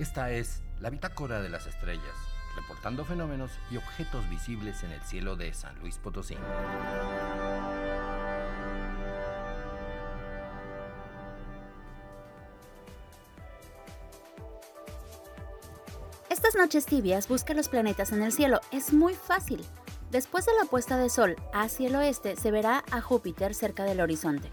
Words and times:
Esta 0.00 0.30
es 0.30 0.62
la 0.80 0.88
bitácora 0.88 1.42
de 1.42 1.50
las 1.50 1.66
estrellas, 1.66 2.16
reportando 2.56 3.04
fenómenos 3.04 3.50
y 3.70 3.76
objetos 3.76 4.26
visibles 4.30 4.82
en 4.82 4.92
el 4.92 5.02
cielo 5.02 5.36
de 5.36 5.52
San 5.52 5.78
Luis 5.78 5.98
Potosí. 5.98 6.38
Estas 16.30 16.54
noches 16.56 16.86
tibias 16.86 17.28
busca 17.28 17.52
los 17.52 17.68
planetas 17.68 18.12
en 18.12 18.22
el 18.22 18.32
cielo. 18.32 18.62
Es 18.72 18.94
muy 18.94 19.12
fácil. 19.12 19.62
Después 20.10 20.46
de 20.46 20.52
la 20.54 20.64
puesta 20.64 20.96
de 20.96 21.10
sol 21.10 21.36
hacia 21.52 21.88
el 21.88 21.96
oeste 21.96 22.36
se 22.36 22.50
verá 22.50 22.84
a 22.90 23.02
Júpiter 23.02 23.54
cerca 23.54 23.84
del 23.84 24.00
horizonte. 24.00 24.50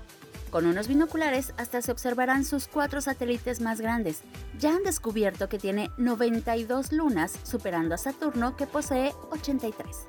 Con 0.50 0.66
unos 0.66 0.88
binoculares 0.88 1.54
hasta 1.58 1.82
se 1.82 1.92
observarán 1.92 2.46
sus 2.46 2.68
cuatro 2.68 3.02
satélites 3.02 3.60
más 3.60 3.82
grandes. 3.82 4.22
Ya 4.58 4.74
han 4.76 4.84
descubierto 4.84 5.50
que 5.50 5.60
tiene 5.60 5.92
92 5.98 6.94
lunas, 6.94 7.34
superando 7.44 7.96
a 7.96 7.98
Saturno 7.98 8.56
que 8.56 8.66
posee 8.66 9.14
83. 9.32 10.08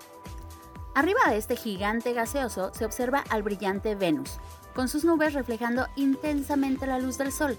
Arriba 0.95 1.21
de 1.29 1.37
este 1.37 1.57
gigante 1.57 2.13
gaseoso 2.13 2.73
se 2.73 2.85
observa 2.85 3.25
al 3.31 3.43
brillante 3.43 3.95
Venus, 3.95 4.39
con 4.75 4.89
sus 4.89 5.05
nubes 5.05 5.35
reflejando 5.35 5.87
intensamente 5.97 6.87
la 6.87 6.99
luz 6.99 7.19
del 7.19 7.33
Sol. 7.33 7.57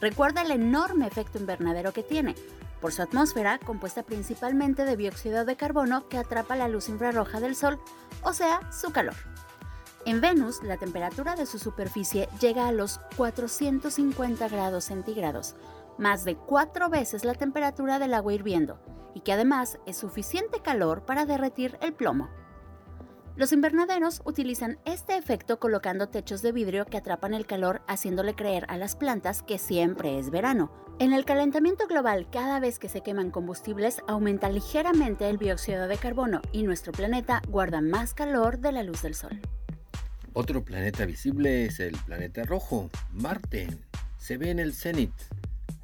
Recuerda 0.00 0.42
el 0.42 0.50
enorme 0.50 1.06
efecto 1.06 1.38
invernadero 1.38 1.92
que 1.92 2.02
tiene, 2.02 2.34
por 2.80 2.92
su 2.92 3.00
atmósfera 3.00 3.58
compuesta 3.58 4.02
principalmente 4.02 4.84
de 4.84 4.96
dióxido 4.96 5.46
de 5.46 5.56
carbono 5.56 6.08
que 6.08 6.18
atrapa 6.18 6.56
la 6.56 6.68
luz 6.68 6.88
infrarroja 6.88 7.40
del 7.40 7.56
Sol, 7.56 7.78
o 8.22 8.34
sea, 8.34 8.60
su 8.70 8.92
calor. 8.92 9.33
En 10.06 10.20
Venus, 10.20 10.62
la 10.62 10.76
temperatura 10.76 11.34
de 11.34 11.46
su 11.46 11.58
superficie 11.58 12.28
llega 12.38 12.68
a 12.68 12.72
los 12.72 13.00
450 13.16 14.48
grados 14.48 14.84
centígrados, 14.84 15.56
más 15.96 16.24
de 16.24 16.36
cuatro 16.36 16.90
veces 16.90 17.24
la 17.24 17.34
temperatura 17.34 17.98
del 17.98 18.12
agua 18.12 18.34
hirviendo, 18.34 18.78
y 19.14 19.20
que 19.20 19.32
además 19.32 19.78
es 19.86 19.96
suficiente 19.96 20.60
calor 20.60 21.06
para 21.06 21.24
derretir 21.24 21.78
el 21.80 21.94
plomo. 21.94 22.28
Los 23.34 23.52
invernaderos 23.52 24.20
utilizan 24.26 24.78
este 24.84 25.16
efecto 25.16 25.58
colocando 25.58 26.10
techos 26.10 26.42
de 26.42 26.52
vidrio 26.52 26.84
que 26.84 26.98
atrapan 26.98 27.32
el 27.32 27.46
calor 27.46 27.80
haciéndole 27.88 28.34
creer 28.34 28.66
a 28.68 28.76
las 28.76 28.96
plantas 28.96 29.42
que 29.42 29.58
siempre 29.58 30.18
es 30.18 30.28
verano. 30.30 30.70
En 30.98 31.14
el 31.14 31.24
calentamiento 31.24 31.86
global, 31.88 32.28
cada 32.30 32.60
vez 32.60 32.78
que 32.78 32.90
se 32.90 33.00
queman 33.00 33.30
combustibles, 33.30 34.02
aumenta 34.06 34.50
ligeramente 34.50 35.30
el 35.30 35.38
dióxido 35.38 35.88
de 35.88 35.96
carbono 35.96 36.42
y 36.52 36.62
nuestro 36.62 36.92
planeta 36.92 37.40
guarda 37.48 37.80
más 37.80 38.12
calor 38.12 38.58
de 38.58 38.70
la 38.70 38.82
luz 38.82 39.00
del 39.02 39.14
Sol. 39.14 39.40
Otro 40.36 40.64
planeta 40.64 41.06
visible 41.06 41.64
es 41.64 41.78
el 41.78 41.92
planeta 41.92 42.42
rojo, 42.42 42.90
Marte. 43.12 43.68
Se 44.18 44.36
ve 44.36 44.50
en 44.50 44.58
el 44.58 44.74
cenit, 44.74 45.12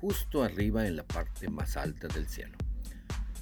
justo 0.00 0.42
arriba 0.42 0.88
en 0.88 0.96
la 0.96 1.04
parte 1.04 1.48
más 1.48 1.76
alta 1.76 2.08
del 2.08 2.26
cielo. 2.26 2.58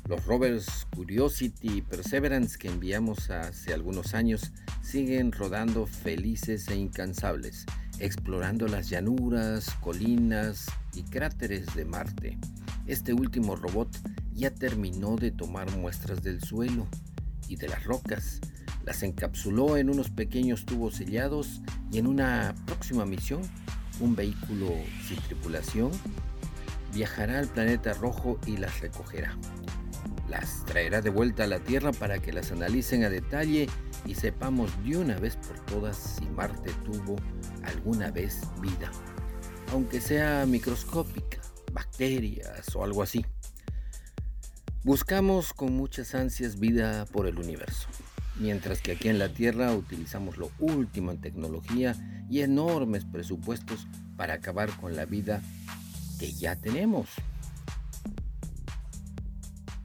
Los 0.07 0.27
rovers 0.27 0.87
Curiosity 0.95 1.79
y 1.79 1.81
Perseverance 1.81 2.59
que 2.59 2.69
enviamos 2.69 3.31
hace 3.31 3.73
algunos 3.73 4.13
años 4.13 4.53
siguen 4.83 5.33
rodando 5.33 5.87
felices 5.87 6.69
e 6.69 6.77
incansables, 6.77 7.65
explorando 8.01 8.69
las 8.69 8.91
llanuras, 8.91 9.71
colinas 9.81 10.67
y 10.93 11.05
cráteres 11.05 11.75
de 11.75 11.87
Marte. 11.87 12.37
Este 12.87 13.15
último 13.15 13.57
robot 13.57 13.89
ya 14.35 14.51
terminó 14.51 15.17
de 15.17 15.31
tomar 15.31 15.75
muestras 15.75 16.23
del 16.23 16.43
suelo 16.43 16.87
y 17.49 17.57
de 17.57 17.69
las 17.69 17.85
rocas 17.85 18.43
las 18.89 19.03
encapsuló 19.03 19.77
en 19.77 19.91
unos 19.91 20.09
pequeños 20.09 20.65
tubos 20.65 20.95
sellados 20.95 21.61
y 21.93 21.99
en 21.99 22.07
una 22.07 22.55
próxima 22.65 23.05
misión, 23.05 23.43
un 24.01 24.17
vehículo 24.17 24.67
sin 25.07 25.19
tripulación 25.25 25.91
viajará 26.95 27.39
al 27.39 27.49
planeta 27.49 27.93
rojo 27.93 28.41
y 28.47 28.57
las 28.57 28.81
recogerá. 28.81 29.37
Las 30.31 30.65
traerá 30.65 31.03
de 31.03 31.11
vuelta 31.11 31.45
a 31.45 31.49
la 31.49 31.59
Tierra 31.59 31.93
para 31.93 32.19
que 32.19 32.33
las 32.33 32.51
analicen 32.51 33.05
a 33.05 33.11
detalle 33.11 33.69
y 34.07 34.15
sepamos 34.15 34.71
de 34.83 34.97
una 34.97 35.19
vez 35.19 35.37
por 35.37 35.61
todas 35.67 36.17
si 36.19 36.25
Marte 36.25 36.71
tuvo 36.87 37.17
alguna 37.65 38.11
vez 38.11 38.41
vida, 38.63 38.91
aunque 39.71 40.01
sea 40.01 40.47
microscópica, 40.47 41.43
bacterias 41.75 42.75
o 42.75 42.85
algo 42.85 43.03
así. 43.03 43.27
Buscamos 44.83 45.53
con 45.53 45.75
muchas 45.75 46.15
ansias 46.15 46.59
vida 46.59 47.05
por 47.13 47.27
el 47.27 47.39
universo 47.39 47.89
mientras 48.39 48.81
que 48.81 48.93
aquí 48.93 49.09
en 49.09 49.19
la 49.19 49.29
Tierra 49.29 49.73
utilizamos 49.75 50.37
lo 50.37 50.51
último 50.59 51.11
en 51.11 51.21
tecnología 51.21 51.95
y 52.31 52.41
enormes 52.41 53.05
presupuestos 53.05 53.87
para 54.17 54.35
acabar 54.35 54.71
con 54.77 54.97
la 54.97 55.05
vida 55.05 55.43
que 56.19 56.33
ya 56.33 56.57
tenemos. 56.57 57.09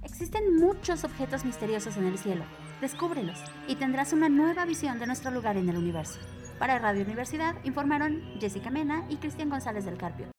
Existen 0.03 0.57
muchos 0.57 1.03
objetos 1.03 1.45
misteriosos 1.45 1.97
en 1.97 2.05
el 2.05 2.17
cielo. 2.17 2.43
Descúbrelos 2.81 3.39
y 3.67 3.75
tendrás 3.75 4.13
una 4.13 4.29
nueva 4.29 4.65
visión 4.65 4.99
de 4.99 5.07
nuestro 5.07 5.31
lugar 5.31 5.57
en 5.57 5.69
el 5.69 5.77
universo. 5.77 6.19
Para 6.59 6.79
Radio 6.79 7.03
Universidad 7.03 7.55
informaron 7.63 8.21
Jessica 8.39 8.69
Mena 8.69 9.05
y 9.09 9.17
Cristian 9.17 9.49
González 9.49 9.85
del 9.85 9.97
Carpio. 9.97 10.32